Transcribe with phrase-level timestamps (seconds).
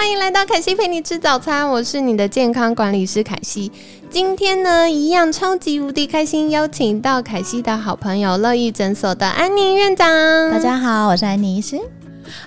[0.00, 3.70] 欢迎来到凯西陪你吃早餐，我是你的健康管理师凯西。
[4.08, 10.08] 今天呢，一样超级无敌开心，邀请到凯西的好朋友乐意诊所的安宁院长。
[10.50, 11.78] 大家好，我是安宁医师。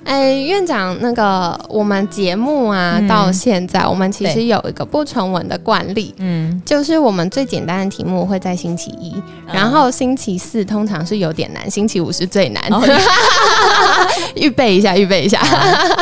[0.04, 9.16] 哎，院长，那个我们节目啊，到现在我们其实有一个不成文的惯例，嗯，就是我们最简单的题目会在星期一，
[9.52, 12.64] 然后星期四通常是有点难，星期五是最难。
[14.36, 15.40] 预备一下，预备一下。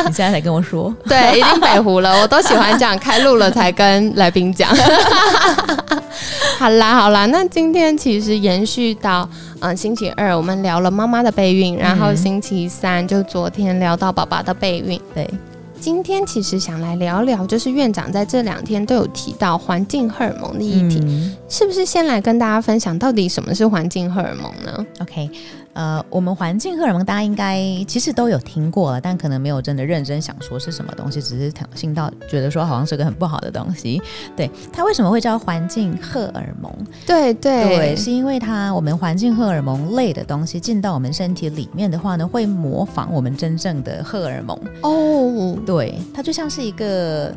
[0.06, 4.68] 你现在才跟我说，对，已经北湖了，我都喜欢这样开录了才跟来宾讲。
[6.58, 9.28] 好啦，好啦，那今天其实延续到。
[9.64, 15.00] 嗯，星期二我们聊了妈妈的备孕，然后星期三就昨天聊到爸爸的备孕。
[15.14, 15.30] 对，
[15.78, 21.00] 今天其实想来聊聊，就是院长在这两天都有提到环境荷尔蒙的议题，
[21.48, 25.30] 是不是先来跟大家分享到底什么是环境荷尔蒙呢？OK。
[25.74, 34.00] 呃，我们环境荷尔蒙大家应该其实都有听过了，但可能没有真的认真想说是什么东西，只是听到觉得说好像是个很不好的东西。
[34.36, 36.70] 对它为什么会叫环境荷尔蒙？
[37.06, 44.58] 对对对，是因为它我们环境荷尔蒙类的东西进到我们身体里面的话呢，会模仿我们真正的荷尔蒙。
[44.82, 47.34] 哦，对，它就像是一个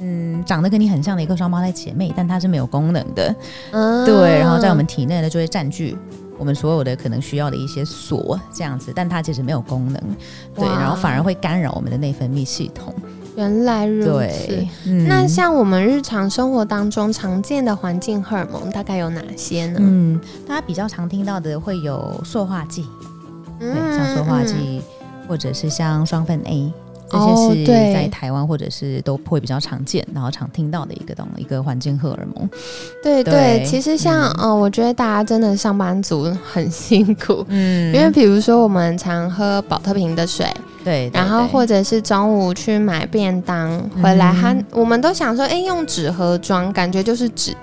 [0.00, 3.34] 嗯，长得跟你很像的一个双胞胎姐妹，但它是没有功能的。
[3.70, 5.96] 嗯，对，然后在我们体内呢就会占据。
[6.38, 10.00] 我们所有的可能需要的一些锁这样子，但它其实没有功能，
[10.54, 12.94] 对，然后反而会干扰我们的内分泌系统。
[13.36, 14.66] 原来如此。
[15.06, 19.78] 那像我们日常生活当中常见的环境荷尔蒙大概有哪些呢？
[19.82, 22.86] 嗯，大家比较常听到的会有塑化剂，
[23.60, 24.80] 对，像塑化剂，
[25.28, 26.72] 或者是像双酚 A。
[27.10, 32.48] 这些是在台湾或者是都会比较常见，然后常听到的一个东一个环境荷尔蒙。
[33.02, 40.46] 对对，其实像嗯，我觉得大家真的上班族很辛苦，嗯，因为比如说我们常喝保特瓶的水，
[40.84, 47.54] 对，然后或者是中午去买便当回来，它我们都想说，哎，用纸盒装，感觉就是纸。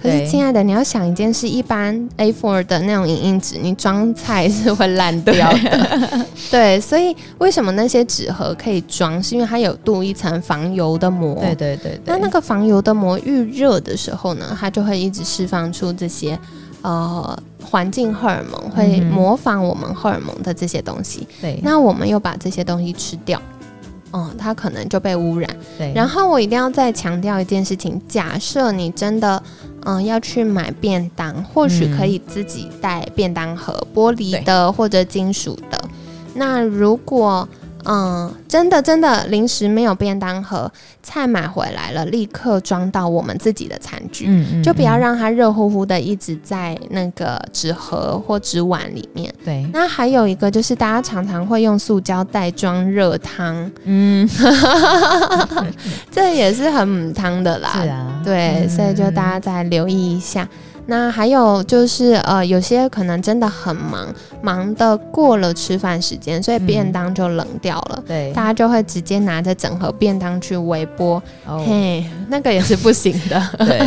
[0.00, 6.26] 可是，亲爱的，你要想一件事，一般 A4 的那种影印纸，你装菜是会烂掉的。
[6.50, 9.22] 对，所以为什么那些纸盒可以装？
[9.22, 11.34] 是因为它有镀一层防油的膜。
[11.42, 12.00] 对对对。
[12.06, 16.38] 那那个防油的膜遇热的时候呢，它就会一直释放出这些
[16.80, 21.28] 呃环境荷尔蒙，会模仿我们荷尔蒙的这些东西。
[21.42, 21.60] 对。
[21.62, 23.38] 那我们又把这些东西吃掉。
[24.12, 25.48] 哦，它可能就被污染。
[25.78, 29.40] 对，然后我一定要再强调一件事情：假设你真的，
[29.84, 35.80] 嗯，要去买便当，或许可以自己带便当盒，玻璃的或者金属的。
[36.34, 37.48] 那如果
[37.84, 40.70] 嗯，真的真的，零食没有便当盒，
[41.02, 49.32] 菜买回来了，立刻装到我们自己的餐具，嗯嗯，就不要让它热乎乎的一直在那个纸盒或纸碗里面。
[49.44, 54.28] 对，那还有一个就是，大家常常会用塑胶袋装热汤，嗯，
[56.10, 57.70] 这也是很母汤的啦。
[57.74, 60.48] 是啊，对，所以就大家再留意一下。
[60.90, 64.12] 那还有就是，呃，有些可能真的很忙，
[64.42, 68.02] 忙的过了吃饭时间，所以便当就冷掉了。
[68.08, 71.22] 对，大家就会直接拿着整盒便当去微波，
[71.64, 73.40] 嘿，那个也是不行的。
[73.58, 73.78] 对，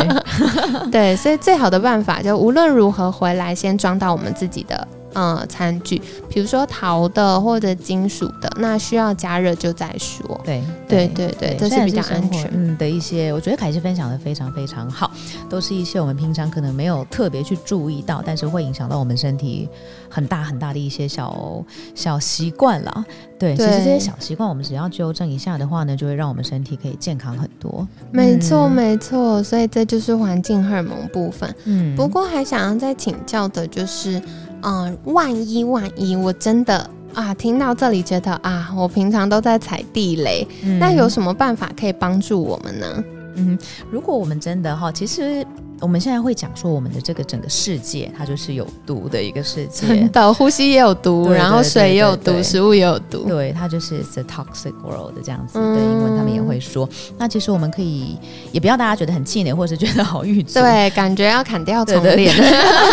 [0.89, 4.87] 对，所以最好的办法就无论如何回来先装到我们自己的。
[5.13, 10.39] 呃，餐具，比如说陶的或者金属的，那需要加热就再说。
[10.43, 12.49] 对，对，对，对，这是比较安全。
[12.53, 15.11] 嗯，的一些，我觉得凯西分享的非常非常好，
[15.49, 19.69] 都是一些我们平常可能没有特别去注意到，但是会影响到我们身体
[20.09, 21.63] 很大很大的一些小
[21.95, 23.05] 小习惯了。
[23.37, 27.87] 对，其实这些小习惯，我们只要纠正一下的话呢，就会让我们身体可以健康很多。
[28.11, 29.43] 没错，没错。
[29.43, 31.53] 所以这就是环境荷尔蒙部分。
[31.65, 34.21] 嗯，不过还想要再请教的就是。
[34.63, 40.47] 嗯，万一万一我真的啊，听到这里觉得啊，我平常都在踩地雷，
[40.79, 43.03] 那有什么办法可以帮助我们呢？
[43.35, 43.57] 嗯，
[43.91, 45.45] 如果我们真的哈，其实。
[45.79, 49.87] 我们现在会讲说，我们的这个整个世界，它就是有毒的一个世界。
[49.87, 53.25] 真的，呼吸也有毒，然后水也有毒，食物也有毒。
[53.27, 56.87] 对，它就是 the toxic world 这样子的英文，他们也会说。
[57.17, 58.17] 那其实我们可以，
[58.53, 60.61] 也不要大家觉得很气馁，或者是觉得好郁卒。
[60.61, 62.33] 对，感觉要砍掉重练。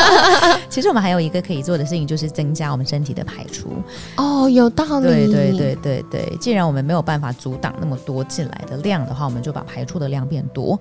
[0.68, 3.68] 其实我们还有一个可以做的事情，就是增加我们身体的排出。
[4.16, 5.06] 哦，有道理。
[5.06, 10.78] 对对对对对，既然我们没有办法阻挡那么多进来的量的话，我们就把排出的量变多，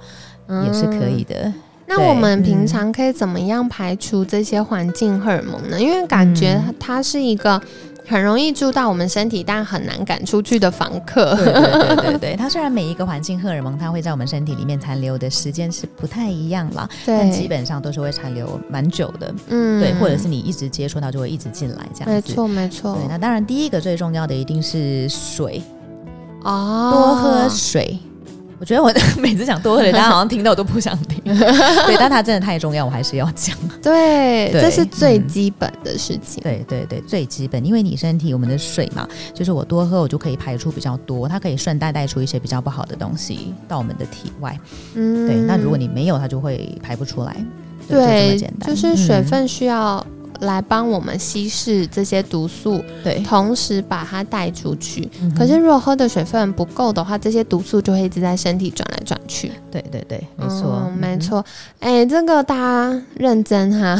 [0.65, 1.53] 也是可以的。
[1.89, 5.81] 那我们平常可以怎么样排除这些环境荷尔蒙呢？
[5.81, 7.61] 因为感觉它是一个。
[8.07, 11.35] 很容易住到我们身体，但很难赶出去的房客。
[11.35, 19.31] 对对对对 它虽然每一个环境荷尔蒙，它会在我们身体里面残留的时间是不太一样啦，但基本上都是会残留蛮久的。
[19.49, 22.09] 嗯，对，或者是你一直接触到，就会一直进来这样子。
[22.09, 22.95] 没错没错。
[22.95, 25.61] 对，那当然第一个最重要的一定是水
[26.43, 27.99] 哦，多喝水。
[28.59, 31.21] 我觉得我每次讲多喝水，大家好像听到我都不想听。
[31.23, 33.55] 对，但它真的太重要，我还是要讲。
[33.81, 36.43] 对，这是最基本的事情。
[36.43, 44.59] 对对对，最基本，因为你身体我们的水嘛，就是我多喝，我就可以排出比较多，它可以顺带带出一些比较不好的东西到我们的体外。
[44.95, 45.37] 嗯，对。
[45.37, 47.35] 那如果你没有，它就会排不出来。
[47.87, 50.05] 对，就是水分需要。
[50.39, 55.09] 来帮我们稀释这些毒素，对，同时把它带出去。
[55.37, 59.51] 可是如果喝的水分不够的话，这些毒素就会一直在身体转来转去。
[59.71, 61.43] 对对对，没错没错。
[61.79, 63.97] 哎，这个大家认真哈。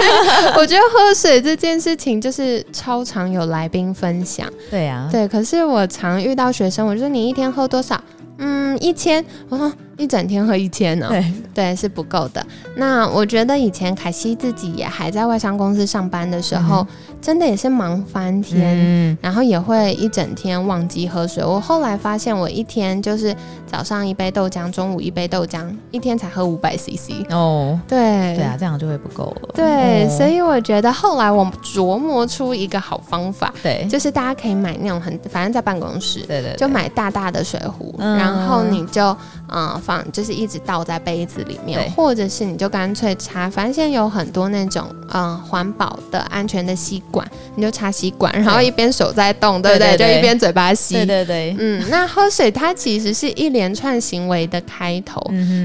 [0.56, 4.46] 我觉得喝水这件事情就是超常有来宾分享。
[4.70, 5.28] 对啊，对。
[5.28, 8.02] 可是我常遇到学生，我说你一天喝多少？
[8.38, 9.24] 嗯，一千。
[9.48, 9.72] 我说。
[9.98, 11.06] 一整天喝一千呢？
[11.08, 12.44] 对对，是不够的。
[12.76, 16.84] 那我觉得以前凯西自己也还在外商公司上班的时候，
[17.20, 21.44] 真的也是忙翻天，然后也会一整天忘记喝水。
[21.44, 23.36] 我后来发现，我一天就是
[23.66, 27.12] 早上一杯豆浆，中午一杯豆浆，一天才喝五百 CC。
[27.30, 29.50] 哦，对对啊，这样就会不够了。
[29.54, 39.14] 对，所以我觉得后来我琢磨出一个好方法，对，就是大家可以买那种很，反正在办公室，对对，就买大大的水壶，然后你就
[39.48, 39.78] 嗯。
[39.92, 49.96] 放就是一直倒在杯子里面，或者是你就干脆插，反正现在有很多那种嗯环保的安全的吸管，你就插吸管，然后一边手在动，对不对？
[49.96, 51.56] 就一边嘴巴吸，对对对。
[51.58, 55.20] 嗯，那喝水它其实是一连串行为的开头，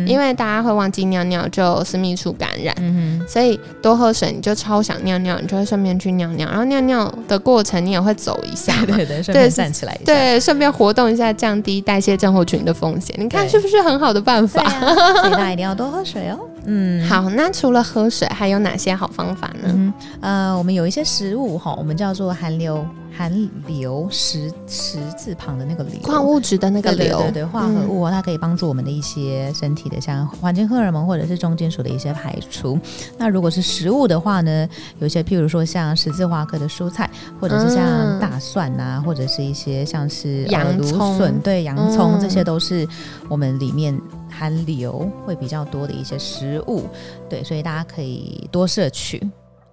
[0.05, 13.15] 因为大家会忘记尿尿就私密处感染，嗯所以多喝水你就超想尿尿，你就会顺便去尿尿，然后尿尿的过程你也会走一下， 对对，顺便站起来，对，顺便活动一下，降低代谢症候群的风险。
[13.19, 14.06] 你看是不是很好？
[14.07, 16.39] 好的办法，所以大家一定要多喝水哦。
[16.63, 19.93] 嗯，好，那除了喝水，还有哪些好方法呢？
[20.21, 22.87] 呃，我们有一些食物哈，我们叫做含硫。
[23.17, 32.77] 含硫石石字旁的那个硫，矿物质的那个硫，对对，化合物，它可以帮助我们的一些身体的，像环境荷尔蒙或者是重金属的一些排除。
[33.17, 34.69] 那如果是食物的话呢，
[34.99, 37.09] 有些譬如说像十字花科的蔬菜，
[37.41, 42.87] 或者是像大蒜啊，或者是一些像是洋葱，对，洋葱，这些都是
[43.27, 43.99] 我们里面
[44.29, 46.83] 含硫会比较多的一些食物。
[47.27, 49.27] 对，所以大家可以多摄取。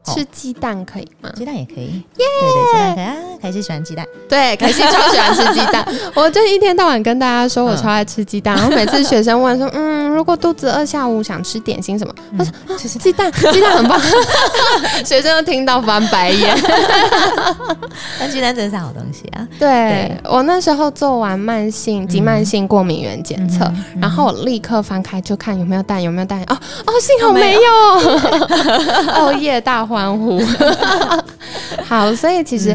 [0.07, 1.33] 吃鸡蛋可以吗？
[1.35, 2.05] 鸡蛋也可以，耶！
[2.19, 3.34] 对对，鸡蛋可以啊。
[3.45, 5.87] 凯西喜欢鸡蛋，对，凯西超喜欢吃鸡蛋。
[6.17, 12.15] 我就一天到晚跟大家说我超爱吃鸡蛋，然后每次学生问说， 嗯，如果肚子饿，下午想吃点心什么？
[12.39, 14.01] 我说其实鸡蛋，鸡蛋很棒。
[15.05, 16.57] 学生都听到翻白眼。
[18.19, 19.47] 但鸡蛋真是好东西啊。
[19.59, 23.71] 对我那时候做完慢性急慢性过敏原检测，
[24.01, 26.43] 然后我立刻翻开就看有没有蛋，有没有蛋？
[26.49, 26.57] 哦
[26.87, 27.61] 哦，幸好没有。
[29.23, 29.85] 哦耶，大。
[29.85, 30.41] 欢呼，
[31.87, 32.75] 好，所以其实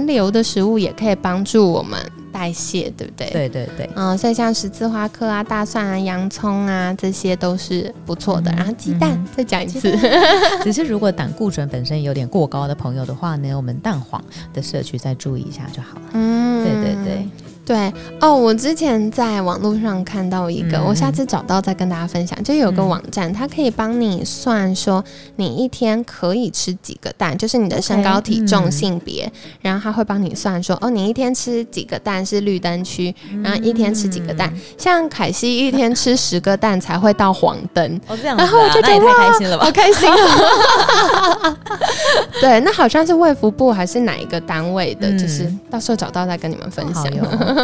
[0.00, 2.00] 含硫的食物也可以帮助我们
[2.32, 3.30] 代谢，对不对？
[3.30, 8.50] 对对对，嗯，所以像十字花科啊、大蒜啊、洋葱啊，这些都是不错的。
[8.52, 9.94] 然后鸡蛋，再讲一次，
[10.64, 14.22] 只是如果胆固醇本身有点过高的朋友的话呢，我们蛋黄
[14.54, 16.02] 的摄取再注意一下就好了。
[16.12, 17.28] 嗯，对对对。
[17.64, 22.42] 对哦，我之前在网络上看到一个，我下次找到再跟大家分享。
[22.42, 25.04] 就有个网站，它可以帮你算说
[25.36, 38.00] 你一天可以吃几个蛋，就是你的身高、体重、性别，然后它会帮你算说哦，你一天吃几个蛋是绿灯区，然后一天吃几个蛋，像凯西一天吃十个蛋才会到黄灯。
[38.08, 41.56] 哦，这样，然后我就觉得太开心了吧，好开心啊！
[42.40, 47.04] 对，那好像是卫福部还是哪一个单位的，就是到时候找到再跟你们分享。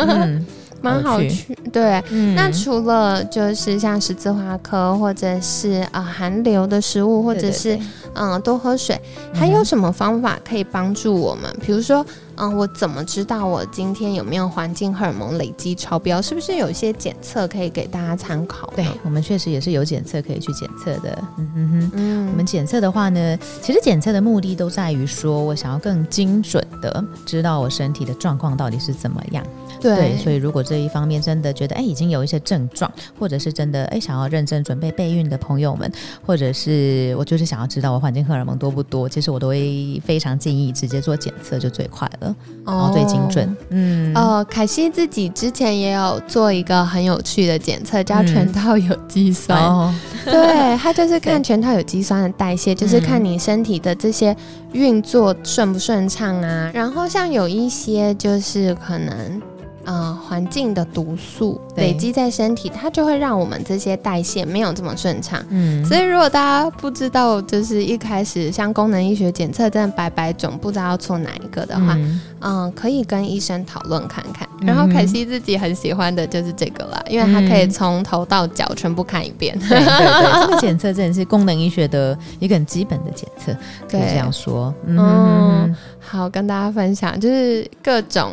[0.05, 0.47] 嗯，
[0.83, 1.57] 蛮好去。
[1.73, 2.03] 对，
[2.35, 7.79] 那除了就是像十字花科，或者是呃寒流的食物，或者是
[8.15, 9.01] 嗯多喝水，
[9.33, 11.55] 还有什么方法可以帮助我们？
[11.65, 12.05] 比如说。
[12.37, 16.21] 嗯，我怎么知道我今天有没有环境荷尔蒙累积超标？
[16.21, 18.73] 是不是有一些检测可以给大家参考？
[18.77, 21.19] 对我们确实也是有检测可以去检测的。
[21.39, 29.45] 嗯哼哼，嗯，我们检测的话呢，其实检测的目的都在于说我想要更精准的知道我身体的状况到底是怎么样。
[29.81, 35.91] 对，所以如果这一方面真的觉得哎已经有一些症状，或者是真的哎想要认真准备备孕的朋友们，
[36.25, 42.26] 或者是我就是想要知道我环境荷尔蒙多不多，其实我都会非常建议直接做检测就最快了，
[42.65, 43.57] 然后最精准。
[43.71, 49.61] 嗯，呃，凯西自己之前也有做一个很有趣的检测，叫全套有机酸。
[50.25, 54.37] 对，它就是看全套有机酸的代谢，就是看你身体的这些
[54.73, 56.71] 运作顺不顺畅啊。
[56.75, 59.41] 然后像有一些就是可能。
[59.87, 65.41] 呃，环境的毒素累积在身体，它就会让我们这些代谢没有这么顺畅。
[65.49, 71.97] 嗯，所以如果大家不知道，就是一开始像功能医学检测真的白白种，不知道要做哪一个的话，
[72.41, 74.49] 嗯，可以跟医生讨论看看。
[74.61, 79.57] 然后凯西自己很喜欢的就是这个了，因为它可以从头到脚全部看一遍。
[79.61, 79.87] 对对对，
[80.43, 83.53] 这个检测真的是功能医学的一个很基本的检测，
[83.89, 84.75] 可以这样说。
[84.85, 88.33] 嗯，好，跟大家分享就是各种。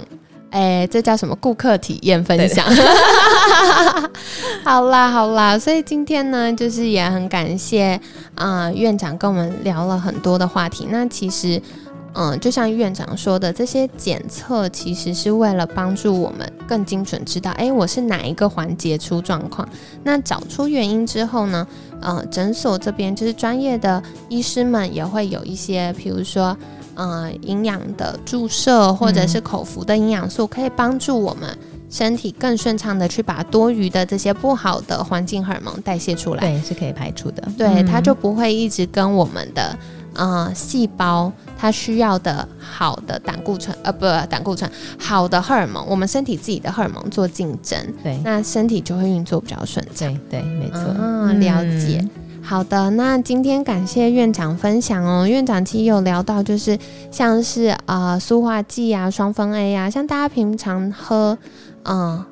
[0.54, 1.36] 哎，这叫什么？
[1.42, 2.64] 顾客体验分享。
[4.64, 8.00] 好啦，好啦，所以今天呢，就是也很感谢
[8.36, 10.88] 啊，院长跟我们聊了很多的话题。
[10.92, 11.60] 那其实，
[12.14, 19.68] 嗯，就像院长说的，这些检测其实是为了帮助我们更精准知道，哎，我是哪一个环节出状况。
[20.04, 21.68] 那找出原因之后呢，
[22.00, 26.56] 呃，诊所这边就是专业的医师们也会有一些，比如说。
[26.96, 31.58] 呃，营养的注射或者是口服的营养素，可以帮助我们
[31.90, 36.42] 身体更顺畅的去把多余的这些不好的环境荷尔蒙代谢出来。
[36.42, 37.44] 对，是可以排除的。
[37.58, 39.78] 对，它就不会一直跟我们的
[40.14, 44.70] 呃细胞它需要的好的胆固醇呃不胆固醇
[45.00, 47.80] 好的荷尔蒙，我们身体自己的荷尔蒙做竞争。
[48.04, 50.20] 对，那身体就会运作比较顺畅。
[50.30, 50.80] 对，没错。
[50.98, 52.04] 嗯，了解。
[52.44, 55.26] 好的，那今天感谢院长分享哦。
[55.28, 56.78] 院长其实有聊到，就是
[57.10, 61.38] 像是呃塑化剂啊、双酚 A 啊，像大家平常喝，
[61.84, 62.24] 嗯。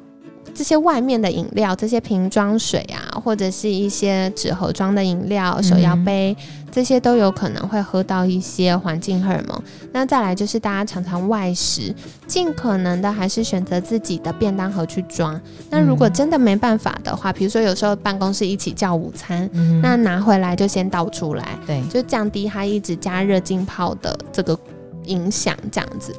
[0.53, 6.35] 这些外面的饮料，这些瓶装水啊，或者是一些纸盒装的饮料、手摇杯，
[6.71, 9.61] 这些都有可能会喝到一些环境荷尔蒙。
[9.91, 11.93] 那再来就是大家常常外食，
[12.27, 15.39] 尽可能的还是选择自己的便当盒去装。
[15.69, 19.49] 那如果真的没办法的话，比如说有时候办公室一起叫午餐，
[19.81, 24.57] 那拿回来就先倒出来，对，就降低它一直加热浸泡的这个
[25.05, 26.15] 影响，这样子。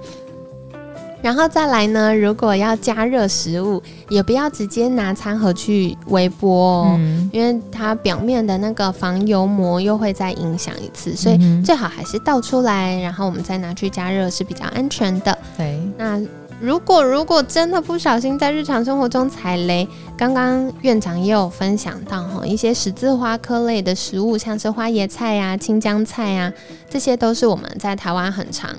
[1.22, 7.00] 然后再来呢，如果要加热食物，也不要直接拿餐盒去微波哦，
[7.32, 15.38] 因为它表面的那个防油膜又会再影响一次，所以最好还是倒出来，然后我们再拿去加热是比较安全的。
[15.56, 16.20] 对，那
[16.60, 19.86] 如果如果真的不小心在日常生活中踩雷，
[20.16, 26.52] 刚刚院长也有分享到哈，一些十字花科类的食物，像是花椰菜呀、青江菜呀，
[26.90, 28.70] 这些都是我们在台湾很常。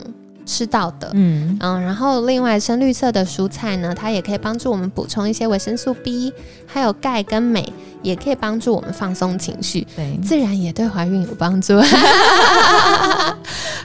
[0.46, 6.34] 吃到的，嗯嗯，然后另外深绿色的蔬菜呢，它也可以帮助我们补充一些维生素 B，
[6.66, 7.72] 还有钙跟镁，
[8.02, 11.80] 也可以帮助我们放松情绪，对，自然也对怀孕有帮助。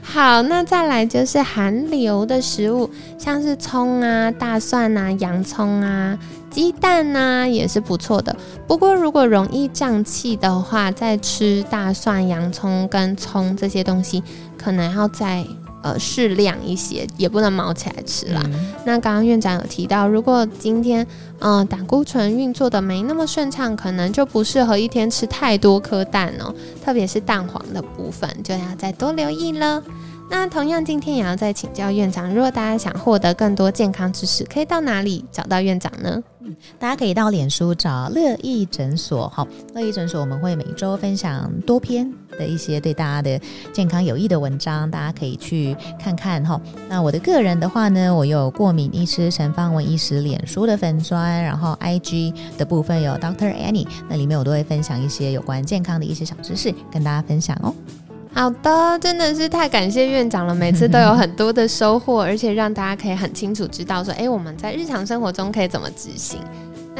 [0.03, 6.19] 好，那再来就是含硫的食物，像是葱啊、大蒜啊、洋葱啊、
[6.51, 8.35] 鸡蛋啊，也是不错的。
[8.67, 14.23] 不过如果容易胀气的话，再吃大蒜、洋葱跟葱这些东西，
[14.57, 15.47] 可能要在。
[15.83, 18.43] 呃，适量一些，也不能毛起来吃啦。
[18.85, 21.07] 那刚刚院长有提到，如果今天
[21.39, 26.55] 嗯胆固醇运作的没那么顺畅，可能就不适合一天吃太多颗蛋哦，
[26.85, 29.83] 特别是蛋黄的部分，就要再多留意了。
[30.31, 36.23] 那同样今天也要再请教院长，如果大家想获得更多健康知识，可以到哪里找到院长呢？
[36.79, 43.41] 大家可以到脸书找乐意诊所，好，乐意诊所我们会每周分享多篇的一些对大家的
[43.73, 46.61] 健康有益的文章，大家可以去看看哈。
[46.89, 57.75] 那我的个人的话呢，我有过敏医师陈芳文医师脸书的粉砖，然后 IG 的部分有 Doctor Annie，那里面我都会分享一些有关健康的一些小知识跟大家分享哦。
[58.31, 66.39] 好的，真的是太感谢院长了，每次都有很多的收获，而且让大家可以很清楚知道说，哎，我们在日常生活中可以怎么执行。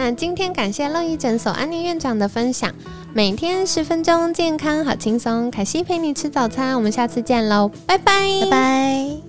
[0.01, 2.73] 那今天感谢乐意诊所安妮院长的分享，
[3.13, 8.13] 每天十分钟，健康好轻松，凯西陪你吃早餐，我们下次见喽，拜拜，
[8.43, 9.28] 拜拜。